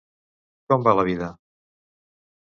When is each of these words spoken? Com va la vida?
Com 0.71 0.87
va 0.87 0.93
la 0.99 1.03
vida? 1.09 1.27